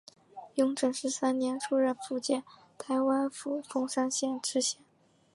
[0.55, 2.43] 雍正十三年出任福建
[2.75, 4.81] 台湾府凤山县知县。